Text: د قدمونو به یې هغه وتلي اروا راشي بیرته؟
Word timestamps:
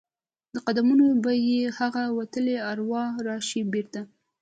د 0.53 0.55
قدمونو 0.65 1.07
به 1.23 1.31
یې 1.49 1.61
هغه 1.79 2.03
وتلي 2.17 2.55
اروا 2.71 3.03
راشي 3.27 3.61
بیرته؟ 3.71 4.01